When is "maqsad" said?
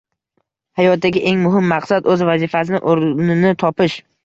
1.73-2.09